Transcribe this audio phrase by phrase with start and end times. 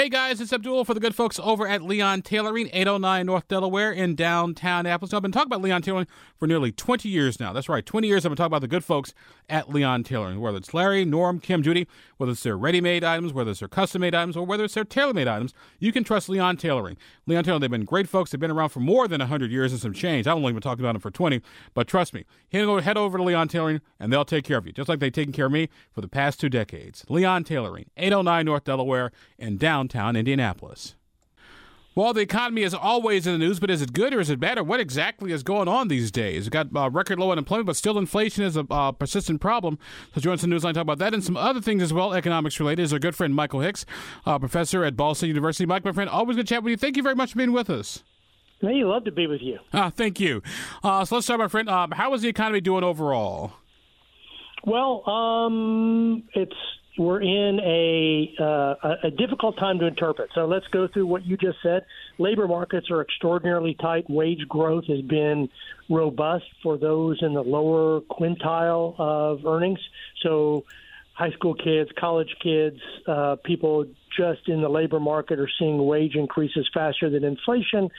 [0.00, 3.92] Hey guys, it's Abdul for the good folks over at Leon Tailoring, 809 North Delaware
[3.92, 5.14] in downtown Appleton.
[5.14, 6.06] I've been talking about Leon Tailoring
[6.38, 7.52] for nearly 20 years now.
[7.52, 9.12] That's right, 20 years I've been talking about the good folks
[9.50, 11.86] at Leon Tailoring, whether it's Larry, Norm, Kim, Judy,
[12.16, 14.72] whether it's their ready made items, whether it's their custom made items, or whether it's
[14.72, 16.96] their tailor made items, you can trust Leon Tailoring.
[17.26, 18.30] Leon Tailoring, they've been great folks.
[18.30, 20.26] They've been around for more than 100 years and some change.
[20.26, 21.42] I've only been talking about them for 20,
[21.74, 24.88] but trust me, head over to Leon Tailoring and they'll take care of you, just
[24.88, 27.04] like they've taken care of me for the past two decades.
[27.10, 30.94] Leon Tailoring, 809 North Delaware in downtown Indianapolis.
[31.96, 34.38] Well, the economy is always in the news, but is it good or is it
[34.38, 36.44] bad, or what exactly is going on these days?
[36.44, 39.76] We've got uh, record low unemployment, but still inflation is a uh, persistent problem.
[40.14, 41.92] So join us in the newsline to talk about that and some other things as
[41.92, 43.84] well, economics related, is our good friend Michael Hicks,
[44.24, 45.66] uh, professor at Ball State University.
[45.66, 46.76] Mike, my friend, always good to chat with you.
[46.76, 48.04] Thank you very much for being with us.
[48.60, 49.58] Hey, love to be with you.
[49.72, 50.42] Ah, thank you.
[50.84, 51.68] Uh, so let's start, my friend.
[51.68, 53.54] Um, how is the economy doing overall?
[54.64, 56.52] Well, um, it's
[57.00, 60.28] we're in a, uh, a difficult time to interpret.
[60.34, 61.86] So let's go through what you just said.
[62.18, 64.04] Labor markets are extraordinarily tight.
[64.10, 65.48] Wage growth has been
[65.88, 69.80] robust for those in the lower quintile of earnings.
[70.22, 70.64] So
[71.20, 73.84] high school kids, college kids, uh, people
[74.16, 77.90] just in the labor market are seeing wage increases faster than inflation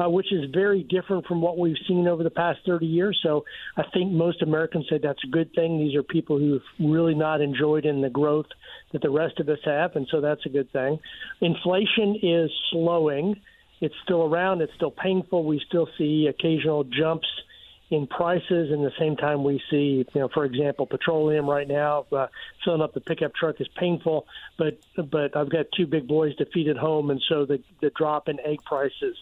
[0.00, 3.18] uh, which is very different from what we've seen over the past 30 years.
[3.22, 3.44] So
[3.76, 5.78] I think most Americans say that's a good thing.
[5.78, 8.46] These are people who've really not enjoyed in the growth
[8.92, 10.98] that the rest of us have, and so that's a good thing.
[11.40, 13.36] Inflation is slowing.
[13.80, 14.62] It's still around.
[14.62, 15.44] It's still painful.
[15.44, 17.28] We still see occasional jumps
[17.90, 22.06] in prices, and the same time we see, you know, for example, petroleum right now
[22.12, 22.28] uh,
[22.64, 24.26] filling up the pickup truck is painful.
[24.56, 27.90] But but I've got two big boys to feed at home, and so the the
[27.90, 29.16] drop in egg prices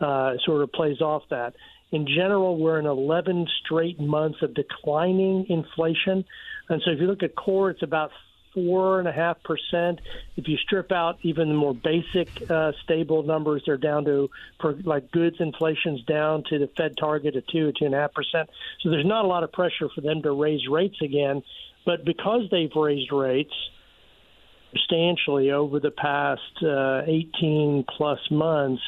[0.00, 1.54] uh, sort of plays off that.
[1.90, 6.24] In general, we're in 11 straight months of declining inflation,
[6.68, 8.12] and so if you look at core, it's about
[8.54, 10.00] four and a half percent.
[10.36, 14.74] If you strip out even the more basic uh, stable numbers, they're down to for
[14.84, 18.50] like goods inflation's down to the Fed target of two two and a half percent.
[18.80, 21.42] So there's not a lot of pressure for them to raise rates again.
[21.84, 23.54] But because they've raised rates
[24.72, 28.82] substantially over the past uh, 18 plus months,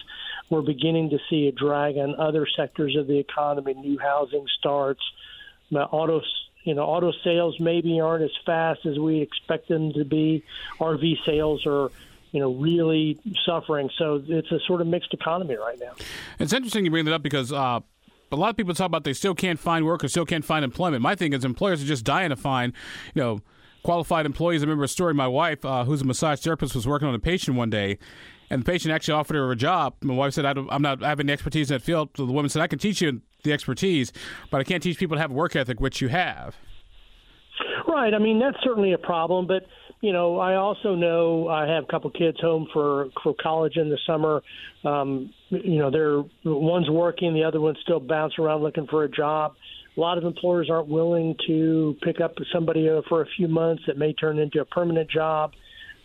[0.51, 5.03] we're beginning to see a drag on other sectors of the economy, new housing starts,
[5.73, 6.21] auto
[6.65, 10.43] you know, auto sales maybe aren't as fast as we expect them to be.
[10.81, 11.91] RV sales are,
[12.33, 13.91] you know, really suffering.
[13.99, 15.93] So it's a sort of mixed economy right now.
[16.39, 17.81] It's interesting you bring that up because uh,
[18.33, 20.65] a lot of people talk about they still can't find work or still can't find
[20.65, 21.03] employment.
[21.03, 22.73] My thing is employers are just dying to find,
[23.15, 23.41] you know,
[23.83, 24.63] qualified employees.
[24.63, 25.13] I remember a story.
[25.13, 27.99] My wife, uh, who's a massage therapist, was working on a patient one day,
[28.49, 29.97] and the patient actually offered her a job.
[30.03, 32.49] My wife said, I am not having the expertise in that field." So the woman
[32.49, 34.13] said, "I can teach you the expertise,
[34.51, 36.57] but I can't teach people to have work ethic, which you have."
[37.87, 38.13] Right.
[38.13, 39.67] I mean, that's certainly a problem, but
[40.01, 43.89] you know, I also know I have a couple kids home for for college in
[43.89, 44.43] the summer.
[44.85, 49.09] Um, you know, they're one's working, the other one's still bouncing around looking for a
[49.09, 49.55] job.
[49.97, 53.97] A lot of employers aren't willing to pick up somebody for a few months that
[53.97, 55.53] may turn into a permanent job.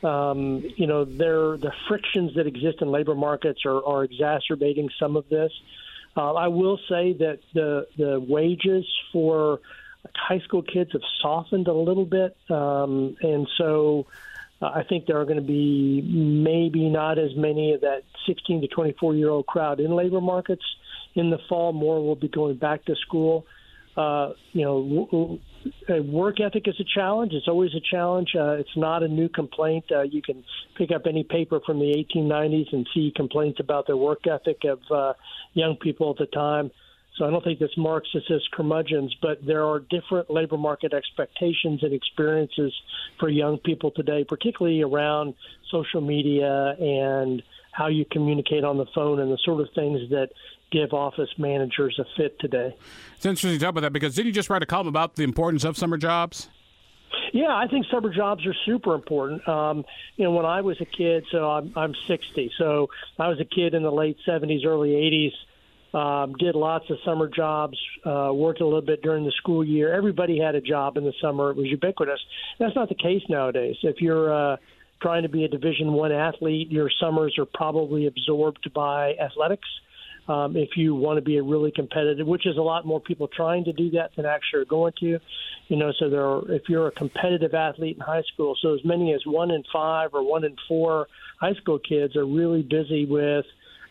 [0.01, 5.17] Um, you know, there the frictions that exist in labor markets are, are exacerbating some
[5.17, 5.51] of this.
[5.51, 5.65] Uh,
[6.15, 9.59] I will say that the the wages for
[10.15, 14.07] high school kids have softened a little bit, um, and so
[14.61, 18.61] uh, I think there are going to be maybe not as many of that 16
[18.61, 20.63] to 24 year old crowd in labor markets
[21.15, 21.73] in the fall.
[21.73, 23.45] More will be going back to school.
[23.99, 27.33] Uh, you know, w- work ethic is a challenge.
[27.33, 28.29] It's always a challenge.
[28.33, 29.83] Uh, it's not a new complaint.
[29.91, 30.45] Uh, you can
[30.77, 34.79] pick up any paper from the 1890s and see complaints about the work ethic of
[34.89, 35.13] uh,
[35.53, 36.71] young people at the time.
[37.17, 40.93] So I don't think this marks us as curmudgeons, but there are different labor market
[40.93, 42.73] expectations and experiences
[43.19, 45.33] for young people today, particularly around
[45.69, 47.43] social media and
[47.73, 50.29] how you communicate on the phone and the sort of things that
[50.71, 52.75] give office managers a fit today.
[53.15, 55.23] It's interesting to talk about that because didn't you just write a column about the
[55.23, 56.49] importance of summer jobs?
[57.33, 59.47] Yeah, I think summer jobs are super important.
[59.47, 59.85] Um,
[60.15, 63.45] you know, when I was a kid, so I'm, I'm 60, so I was a
[63.45, 65.33] kid in the late 70s, early 80s.
[65.91, 69.91] Um, did lots of summer jobs, uh, worked a little bit during the school year.
[69.91, 72.19] Everybody had a job in the summer; it was ubiquitous.
[72.59, 73.75] That's not the case nowadays.
[73.81, 74.57] If you're uh,
[75.01, 79.67] trying to be a Division One athlete, your summers are probably absorbed by athletics.
[80.29, 83.27] Um, if you want to be a really competitive, which is a lot more people
[83.27, 85.19] trying to do that than actually are going to,
[85.67, 85.91] you know.
[85.97, 89.21] So there, are, if you're a competitive athlete in high school, so as many as
[89.25, 91.07] one in five or one in four
[91.39, 93.45] high school kids are really busy with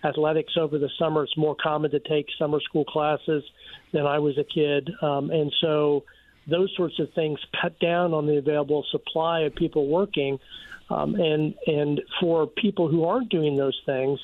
[0.05, 1.25] athletics over the summer.
[1.25, 3.43] It's more common to take summer school classes
[3.93, 6.05] than I was a kid, um, and so
[6.47, 10.39] those sorts of things cut down on the available supply of people working.
[10.91, 14.19] Um, and and for people who aren't doing those things,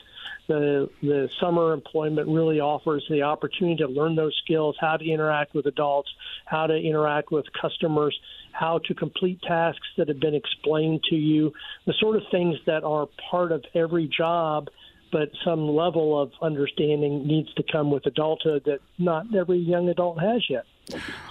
[0.49, 5.55] the the summer employment really offers the opportunity to learn those skills, how to interact
[5.55, 6.11] with adults,
[6.47, 8.19] how to interact with customers,
[8.53, 11.53] how to complete tasks that have been explained to you,
[11.87, 14.69] the sort of things that are part of every job
[15.15, 20.21] but some level of understanding needs to come with adulthood that not every young adult
[20.21, 20.65] has yet.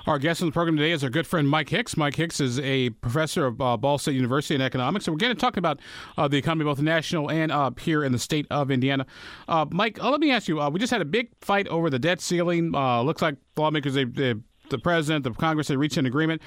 [0.07, 1.97] Our guest on the program today is our good friend Mike Hicks.
[1.97, 5.03] Mike Hicks is a professor of uh, Ball State University in economics.
[5.03, 5.81] So we're going to talk about
[6.17, 9.05] uh, the economy, both national and uh, here in the state of Indiana.
[9.49, 11.89] Uh, Mike, uh, let me ask you: uh, We just had a big fight over
[11.89, 12.71] the debt ceiling.
[12.71, 14.35] looks like lawmakers, they, they,
[14.69, 16.41] the president, the Congress, they reached an agreement.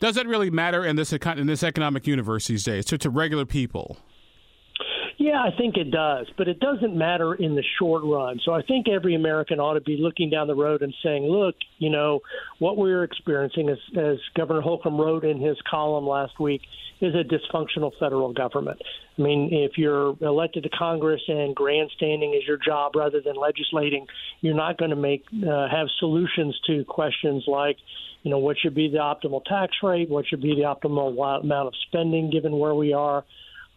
[0.00, 3.44] does that really matter in this in this economic universe these days to, to regular
[3.44, 3.98] people?
[5.18, 8.38] Yeah, I think it does, but it doesn't matter in the short run.
[8.44, 11.56] So I think every American ought to be looking down the road and saying, look,
[11.78, 12.20] you know,
[12.60, 16.62] what we're experiencing, as, as Governor Holcomb wrote in his column last week,
[17.00, 18.80] is a dysfunctional federal government.
[19.18, 24.06] I mean, if you're elected to Congress and grandstanding is your job rather than legislating,
[24.40, 27.76] you're not going to make uh, have solutions to questions like,
[28.22, 31.10] you know, what should be the optimal tax rate, what should be the optimal
[31.40, 33.24] amount of spending given where we are.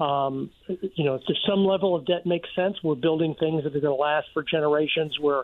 [0.02, 2.76] Um, you know, to some level of debt makes sense.
[2.84, 5.20] We're building things that are going to last for generations.
[5.20, 5.44] We're,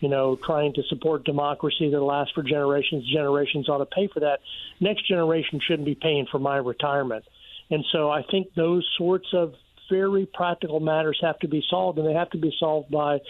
[0.00, 3.10] you know, trying to support democracy that lasts for generations.
[3.10, 4.40] Generations ought to pay for that.
[4.78, 7.24] Next generation shouldn't be paying for my retirement.
[7.70, 9.54] And so I think those sorts of
[9.90, 13.20] very practical matters have to be solved, and they have to be solved by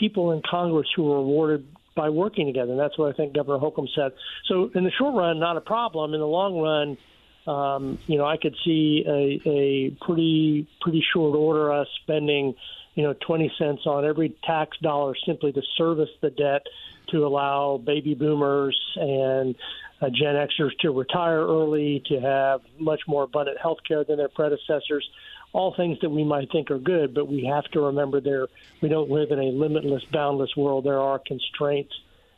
[0.00, 1.64] people in Congress who are awarded
[1.94, 2.72] by working together.
[2.72, 4.10] And that's what I think Governor Holcomb said.
[4.48, 6.12] So in the short run, not a problem.
[6.12, 6.98] In the long run,
[7.46, 12.54] um, you know, I could see a, a pretty pretty short order us spending,
[12.94, 16.62] you know, 20 cents on every tax dollar simply to service the debt
[17.08, 19.54] to allow baby boomers and
[20.00, 24.28] uh, Gen Xers to retire early, to have much more abundant health care than their
[24.28, 25.08] predecessors.
[25.52, 28.48] All things that we might think are good, but we have to remember there
[28.80, 30.84] we don't live in a limitless, boundless world.
[30.84, 31.92] There are constraints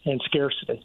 [0.06, 0.80] and scarcity.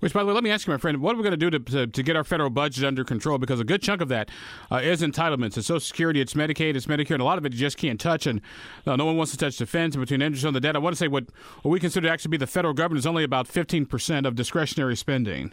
[0.00, 1.36] Which, by the way, let me ask you, my friend, what are we going to
[1.36, 3.38] do to, to, to, get our federal budget under control?
[3.38, 4.28] Because a good chunk of that
[4.70, 5.56] uh, is entitlements.
[5.56, 7.98] It's Social Security, it's Medicaid, it's Medicare, and a lot of it you just can't
[7.98, 8.26] touch.
[8.26, 8.42] And
[8.86, 9.94] uh, no one wants to touch defense.
[9.94, 11.24] And between interest on the debt, I want to say what,
[11.62, 14.96] what we consider to actually be the federal government is only about 15% of discretionary
[14.96, 15.52] spending.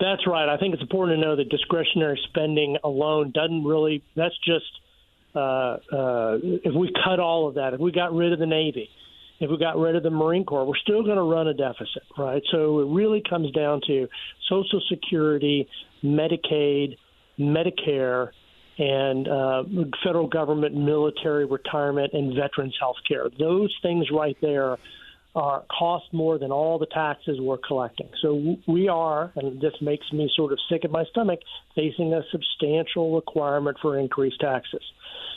[0.00, 0.48] That's right.
[0.48, 4.64] I think it's important to know that discretionary spending alone doesn't really, that's just,
[5.34, 8.88] uh, uh if we cut all of that, if we got rid of the Navy,
[9.42, 12.04] if we got rid of the Marine Corps, we're still going to run a deficit,
[12.16, 12.42] right?
[12.52, 14.06] So it really comes down to
[14.48, 15.68] Social Security,
[16.04, 16.96] Medicaid,
[17.40, 18.28] Medicare,
[18.78, 19.64] and uh,
[20.04, 23.26] federal government military retirement and veterans health care.
[23.36, 24.78] Those things right there
[25.34, 28.08] are cost more than all the taxes we're collecting.
[28.20, 31.40] So we are, and this makes me sort of sick at my stomach,
[31.74, 34.82] facing a substantial requirement for increased taxes.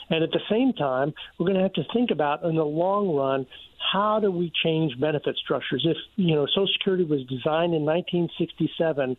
[0.08, 3.14] And at the same time, we're going to have to think about in the long
[3.14, 3.46] run
[3.92, 5.86] how do we change benefit structures?
[5.88, 9.16] If you know Social Security was designed in 1967,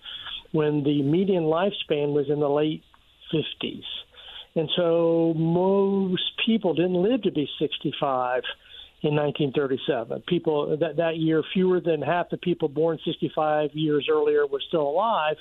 [0.51, 2.83] when the median lifespan was in the late
[3.33, 3.83] 50s,
[4.55, 8.43] and so most people didn't live to be 65
[9.03, 10.23] in 1937.
[10.27, 14.87] People that that year, fewer than half the people born 65 years earlier were still
[14.87, 15.35] alive.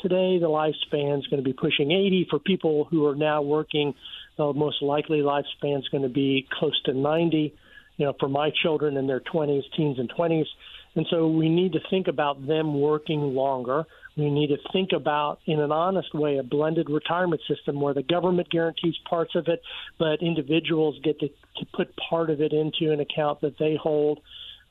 [0.00, 2.28] Today, the lifespan is going to be pushing 80.
[2.30, 3.94] For people who are now working,
[4.38, 7.54] the most likely lifespan is going to be close to 90
[7.98, 10.46] you know, for my children in their 20s, teens, and 20s.
[10.94, 13.84] And so we need to think about them working longer.
[14.16, 18.02] We need to think about, in an honest way, a blended retirement system where the
[18.02, 19.60] government guarantees parts of it,
[19.98, 24.20] but individuals get to, to put part of it into an account that they hold.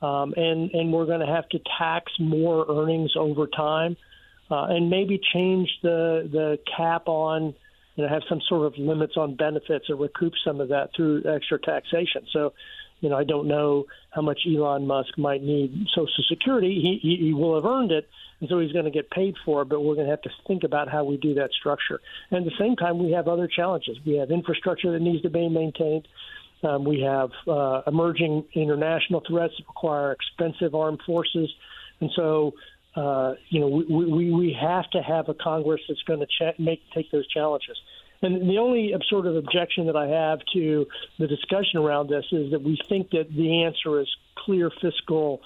[0.02, 3.96] Um, and, and we're going to have to tax more earnings over time
[4.50, 7.54] uh, and maybe change the, the cap on,
[7.98, 11.24] you know, have some sort of limits on benefits or recoup some of that through
[11.26, 12.24] extra taxation.
[12.32, 12.52] So
[13.00, 16.80] you know, I don't know how much Elon Musk might need Social Security.
[16.80, 18.08] He, he, he will have earned it,
[18.40, 19.68] and so he's going to get paid for it.
[19.68, 22.00] But we're going to have to think about how we do that structure.
[22.30, 23.98] And at the same time, we have other challenges.
[24.04, 26.08] We have infrastructure that needs to be maintained.
[26.64, 31.48] Um, we have uh, emerging international threats that require expensive armed forces,
[32.00, 32.54] and so
[32.98, 36.58] uh, you know we, we we have to have a Congress that's going to ch-
[36.58, 37.76] make take those challenges.
[38.20, 40.86] And the only sort of objection that I have to
[41.18, 45.40] the discussion around this is that we think that the answer is clear fiscal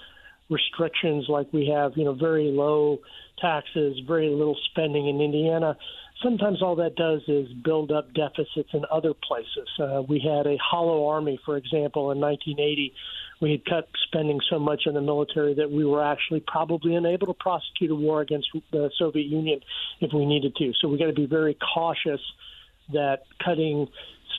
[0.49, 2.99] restrictions, like we have, you know, very low
[3.39, 5.77] taxes, very little spending in Indiana.
[6.21, 9.67] Sometimes all that does is build up deficits in other places.
[9.79, 12.93] Uh, we had a hollow army, for example, in 1980.
[13.43, 17.27] We had cut spending so much in the military that we were actually probably unable
[17.27, 19.59] to prosecute a war against the Soviet Union
[19.99, 20.71] if we needed to.
[20.79, 22.21] So we got to be very cautious
[22.93, 23.89] that cutting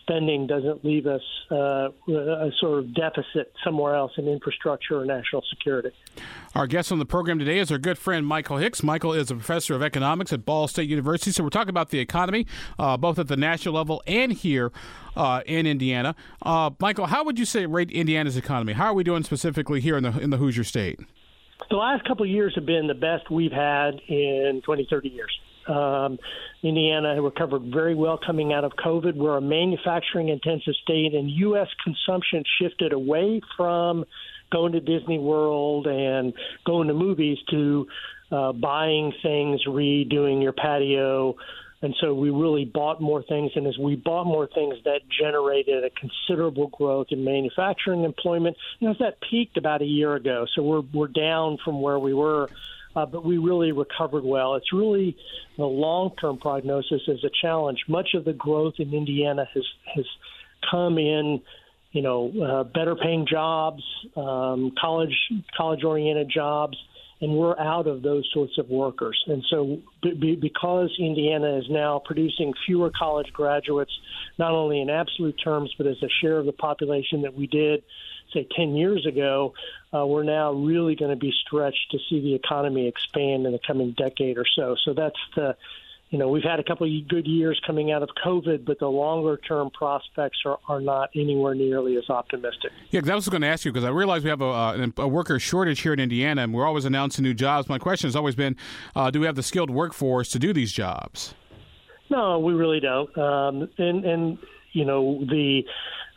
[0.02, 5.42] spending doesn't leave us uh, a sort of deficit somewhere else in infrastructure or national
[5.50, 5.90] security.
[6.54, 8.82] Our guest on the program today is our good friend Michael Hicks.
[8.82, 11.30] Michael is a professor of economics at Ball State University.
[11.32, 12.46] So we're talking about the economy,
[12.78, 14.72] uh, both at the national level and here
[15.16, 16.14] uh, in Indiana.
[16.42, 18.74] Uh, Michael, how would you say rate Indiana's economy?
[18.74, 21.00] How are we doing specifically here in the in the Hoosier State?
[21.70, 25.38] The last couple of years have been the best we've had in 20, 30 years.
[25.66, 26.18] Um,
[26.62, 29.14] Indiana recovered very well coming out of COVID.
[29.16, 31.68] We're a manufacturing intensive state, and U.S.
[31.82, 34.04] consumption shifted away from
[34.50, 36.32] going to Disney World and
[36.64, 37.86] going to movies to
[38.30, 41.36] uh, buying things, redoing your patio.
[41.82, 43.52] And so we really bought more things.
[43.56, 48.56] And as we bought more things, that generated a considerable growth in manufacturing employment.
[48.78, 50.46] You know, that peaked about a year ago.
[50.54, 52.48] So we're, we're down from where we were
[52.96, 54.54] uh, but we really recovered well.
[54.54, 55.16] It's really
[55.56, 57.78] the long-term prognosis is a challenge.
[57.88, 60.06] Much of the growth in Indiana has has
[60.70, 61.40] come in,
[61.92, 63.82] you know, uh, better-paying jobs,
[64.16, 65.14] um, college
[65.56, 66.76] college-oriented jobs,
[67.20, 69.22] and we're out of those sorts of workers.
[69.26, 73.92] And so, b- because Indiana is now producing fewer college graduates,
[74.38, 77.82] not only in absolute terms, but as a share of the population that we did
[78.34, 79.54] say 10 years ago,
[79.94, 83.60] uh, we're now really going to be stretched to see the economy expand in the
[83.66, 84.76] coming decade or so.
[84.84, 85.56] So that's the,
[86.10, 88.88] you know, we've had a couple of good years coming out of COVID, but the
[88.88, 92.72] longer term prospects are, are not anywhere nearly as optimistic.
[92.90, 94.86] Yeah, because I was going to ask you because I realize we have a, uh,
[94.98, 97.68] a, worker shortage here in Indiana, and we're always announcing new jobs.
[97.68, 98.56] My question has always been
[98.94, 101.34] uh, do we have the skilled workforce to do these jobs?
[102.10, 103.16] No, we really don't.
[103.16, 104.38] Um, and, and,
[104.72, 105.64] you know, the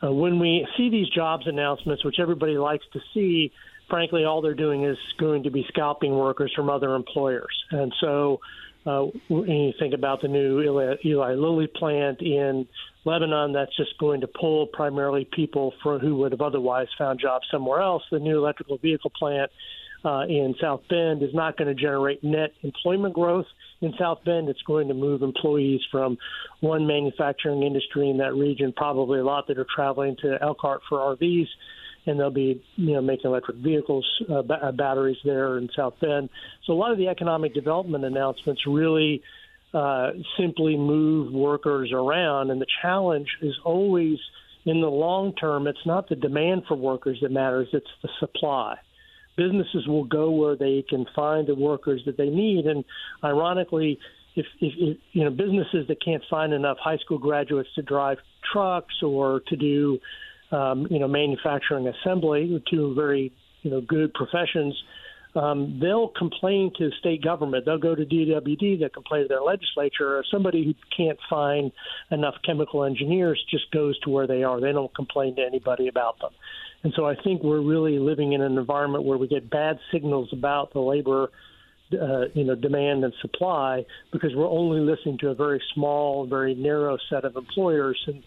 [0.03, 3.51] uh, when we see these jobs announcements, which everybody likes to see,
[3.89, 7.63] frankly, all they're doing is going to be scalping workers from other employers.
[7.71, 8.39] And so,
[8.85, 12.65] uh, when you think about the new Eli, Eli Lilly plant in
[13.03, 17.45] Lebanon, that's just going to pull primarily people for, who would have otherwise found jobs
[17.51, 18.03] somewhere else.
[18.11, 19.51] The new electrical vehicle plant
[20.05, 23.47] uh, in South Bend is not going to generate net employment growth
[23.81, 24.49] in South Bend.
[24.49, 26.17] It's going to move employees from
[26.61, 30.99] one manufacturing industry in that region, probably a lot that are traveling to Elkhart for
[31.15, 31.47] RVs,
[32.05, 35.93] and they'll be you know making electric vehicles uh, b- uh, batteries there in South
[35.99, 36.29] Bend.
[36.65, 39.21] So a lot of the economic development announcements really.
[39.73, 44.17] Uh, simply move workers around, and the challenge is always
[44.65, 45.67] in the long term.
[45.67, 48.77] It's not the demand for workers that matters; it's the supply
[49.37, 52.65] businesses will go where they can find the workers that they need.
[52.65, 52.83] And
[53.23, 53.99] ironically,
[54.35, 58.17] if, if, if you know businesses that can't find enough high school graduates to drive
[58.51, 59.99] trucks or to do
[60.51, 64.75] um, you know manufacturing assembly, two very you know good professions,
[65.37, 67.65] um, they'll complain to state government.
[67.65, 68.79] They'll go to DWD.
[68.79, 70.17] They'll complain to their legislature.
[70.17, 71.71] Or somebody who can't find
[72.09, 74.59] enough chemical engineers just goes to where they are.
[74.59, 76.31] They don't complain to anybody about them.
[76.83, 80.29] And so I think we're really living in an environment where we get bad signals
[80.31, 81.29] about the labor,
[81.93, 86.55] uh, you know, demand and supply because we're only listening to a very small, very
[86.55, 88.01] narrow set of employers.
[88.07, 88.23] And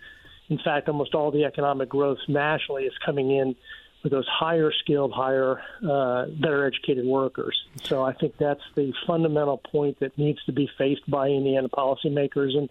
[0.49, 3.57] in fact, almost all the economic growth nationally is coming in
[4.03, 7.57] with those higher skilled, higher, uh, better educated workers.
[7.85, 12.57] So I think that's the fundamental point that needs to be faced by Indiana policymakers
[12.57, 12.69] and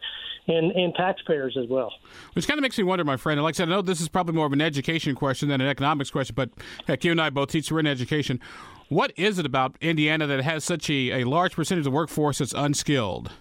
[0.47, 1.93] and, and taxpayers as well.
[2.33, 3.39] Which kind of makes me wonder, my friend.
[3.39, 5.61] And like I said, I know this is probably more of an education question than
[5.61, 6.49] an economics question, but
[6.87, 8.39] heck, you and I both teach we're in education.
[8.87, 12.39] What is it about Indiana that has such a, a large percentage of the workforce
[12.39, 13.31] that's unskilled?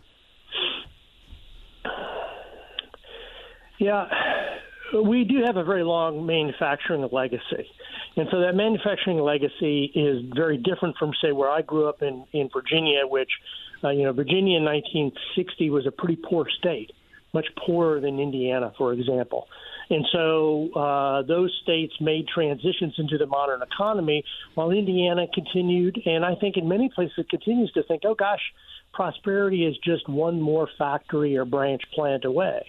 [3.79, 4.07] Yeah,
[4.95, 7.69] we do have a very long manufacturing legacy.
[8.17, 12.25] And so that manufacturing legacy is very different from, say, where I grew up in,
[12.33, 13.31] in Virginia, which,
[13.85, 16.91] uh, you know, Virginia in 1960 was a pretty poor state,
[17.33, 19.47] much poorer than Indiana, for example.
[19.91, 26.25] And so uh, those states made transitions into the modern economy while Indiana continued, and
[26.25, 28.43] I think in many places it continues to think, oh gosh,
[28.93, 32.67] prosperity is just one more factory or branch plant away.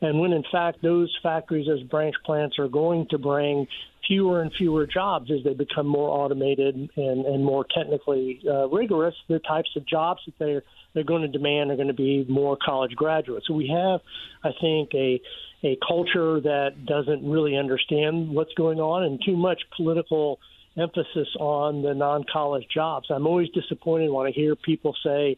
[0.00, 3.66] And when in fact those factories, as branch plants are going to bring
[4.06, 9.14] fewer and fewer jobs as they become more automated and, and more technically uh, rigorous,
[9.28, 10.62] the types of jobs that they're
[10.94, 13.46] they're going to demand are going to be more college graduates.
[13.46, 14.00] So we have,
[14.42, 15.20] I think, a
[15.64, 20.38] a culture that doesn't really understand what's going on and too much political
[20.76, 23.06] emphasis on the non-college jobs.
[23.10, 25.36] I'm always disappointed when I hear people say,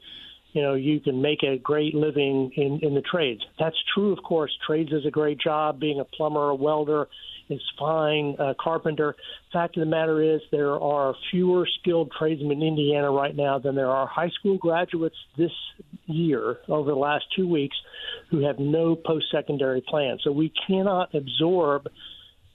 [0.52, 3.42] you know, you can make a great living in, in the trades.
[3.58, 4.50] That's true, of course.
[4.66, 5.78] Trades is a great job.
[5.78, 7.08] Being a plumber, a welder,
[7.50, 8.34] is fine.
[8.38, 9.14] Uh, carpenter.
[9.52, 13.74] Fact of the matter is, there are fewer skilled tradesmen in Indiana right now than
[13.74, 15.52] there are high school graduates this
[16.06, 17.76] year over the last two weeks
[18.30, 20.18] who have no post-secondary plan.
[20.22, 21.88] So we cannot absorb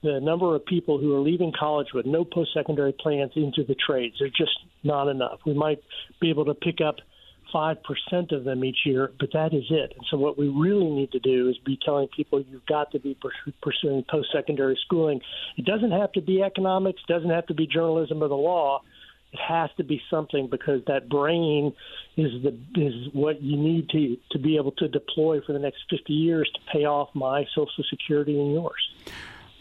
[0.02, 4.16] the number of people who are leaving college with no post-secondary plans into the trades.
[4.20, 4.52] There's just
[4.84, 5.40] not enough.
[5.46, 5.80] We might
[6.20, 6.98] be able to pick up
[7.54, 9.94] 5% of them each year, but that is it.
[9.96, 13.00] And so, what we really need to do is be telling people you've got to
[13.00, 13.18] be
[13.62, 15.22] pursuing post secondary schooling.
[15.58, 18.82] It doesn't have to be economics, doesn't have to be journalism or the law.
[19.32, 21.74] It has to be something because that brain
[22.18, 25.80] is the is what you need to to be able to deploy for the next
[25.90, 28.92] 50 years to pay off my Social Security and yours.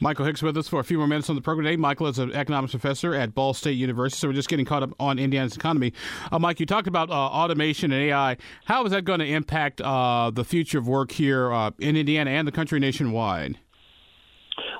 [0.02, 1.76] Michael Hicks with us for a few more minutes on the program today.
[1.76, 4.90] Michael is an economics professor at Ball State University, so we're just getting caught up
[4.98, 5.92] on Indiana's economy.
[6.32, 8.36] Uh, Mike, you talked about uh, automation and AI.
[8.64, 12.32] How is that going to impact uh, the future of work here uh, in Indiana
[12.32, 13.60] and the country nationwide?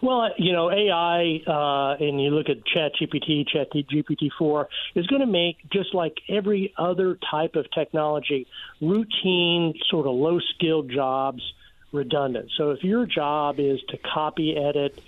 [0.03, 5.59] Well, you know, AI, uh, and you look at ChatGPT, ChatGPT-4, is going to make,
[5.73, 8.49] just like every other type of technology,
[8.81, 11.43] routine, sort of low-skilled jobs–
[11.93, 12.51] redundant.
[12.57, 14.99] So if your job is to copy edit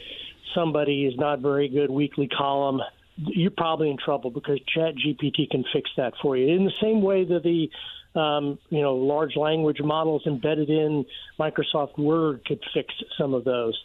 [0.54, 2.80] somebody is not very good weekly column,
[3.16, 6.54] you're probably in trouble because Chat GPT can fix that for you.
[6.54, 7.70] In the same way that the
[8.18, 11.04] um, you know large language models embedded in
[11.38, 13.78] Microsoft Word could fix some of those.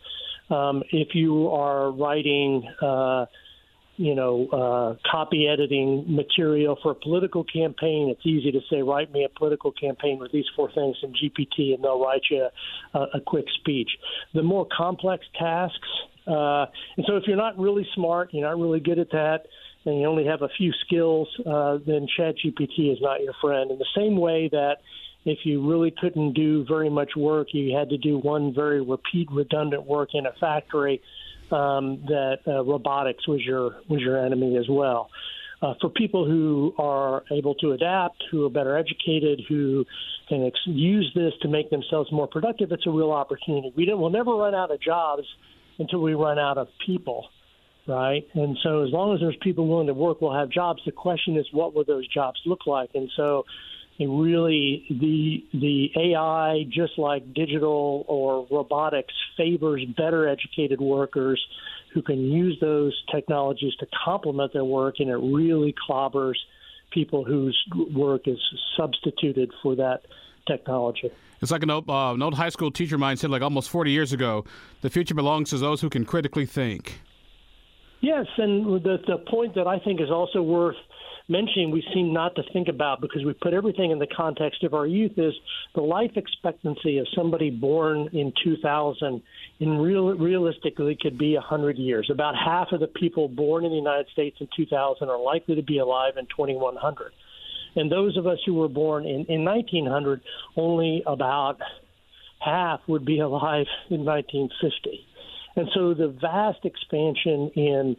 [0.49, 3.25] Um, if you are writing uh,
[3.99, 8.07] you know, uh, copy editing material for a political campaign.
[8.09, 11.73] It's easy to say, write me a political campaign with these four things in GPT,
[11.73, 12.47] and they'll write you
[12.93, 13.89] a, a quick speech.
[14.33, 15.89] The more complex tasks,
[16.25, 19.39] uh, and so if you're not really smart, you're not really good at that,
[19.83, 23.69] and you only have a few skills, uh, then ChatGPT is not your friend.
[23.69, 24.77] In the same way that
[25.25, 29.27] if you really couldn't do very much work, you had to do one very repeat,
[29.29, 31.01] redundant work in a factory
[31.51, 35.09] um, that uh, robotics was your was your enemy as well.
[35.61, 39.85] Uh, for people who are able to adapt, who are better educated, who
[40.29, 43.73] can ex- use this to make themselves more productive, it's a real opportunity.
[43.75, 45.23] We we'll never run out of jobs
[45.77, 47.27] until we run out of people,
[47.87, 48.25] right?
[48.35, 50.81] And so, as long as there's people willing to work, we'll have jobs.
[50.85, 52.91] The question is, what will those jobs look like?
[52.93, 53.43] And so,
[53.99, 61.43] and really the the AI, just like digital or robotics, favors better educated workers
[61.93, 66.35] who can use those technologies to complement their work, and it really clobbers
[66.91, 67.57] people whose
[67.93, 68.39] work is
[68.77, 70.01] substituted for that
[70.47, 71.11] technology.
[71.41, 73.69] It's like an old, uh, an old high school teacher of mine said, like almost
[73.69, 74.45] 40 years ago,
[74.81, 77.01] the future belongs to those who can critically think.
[78.01, 80.77] Yes, and the the point that I think is also worth
[81.29, 84.73] mentioning we seem not to think about because we put everything in the context of
[84.73, 85.33] our youth is
[85.75, 89.21] the life expectancy of somebody born in 2000
[89.59, 92.09] in real realistically could be 100 years.
[92.11, 95.63] About half of the people born in the United States in 2000 are likely to
[95.63, 97.11] be alive in 2100.
[97.75, 100.21] And those of us who were born in, in 1900,
[100.57, 101.59] only about
[102.39, 105.05] half would be alive in 1950.
[105.55, 107.97] And so the vast expansion in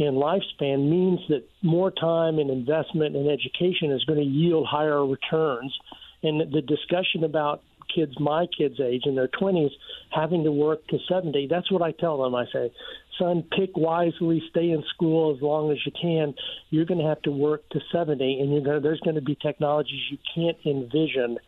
[0.00, 5.04] in lifespan means that more time and investment in education is going to yield higher
[5.06, 5.76] returns.
[6.22, 7.62] And the discussion about
[7.94, 9.70] kids my kids' age in their 20s
[10.10, 12.34] having to work to 70, that's what I tell them.
[12.34, 12.72] I say,
[13.18, 16.34] son, pick wisely, stay in school as long as you can.
[16.70, 19.22] You're going to have to work to 70, and you're going to, there's going to
[19.22, 21.38] be technologies you can't envision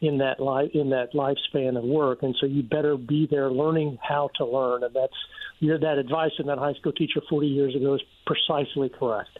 [0.00, 3.96] in that life in that lifespan of work, and so you better be there learning
[4.02, 5.14] how to learn, and that's
[5.62, 9.38] you that advice from that high school teacher 40 years ago is precisely correct.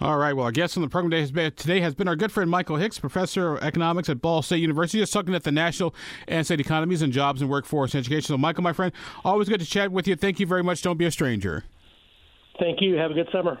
[0.00, 0.32] All right.
[0.32, 2.50] Well, our guest on the program today has, been, today has been our good friend
[2.50, 5.94] Michael Hicks, professor of economics at Ball State University, just talking at the national
[6.26, 8.22] and state economies and jobs and workforce education.
[8.22, 8.92] So, Michael, my friend,
[9.24, 10.16] always good to chat with you.
[10.16, 10.80] Thank you very much.
[10.80, 11.64] Don't be a stranger.
[12.58, 12.96] Thank you.
[12.96, 13.60] Have a good summer.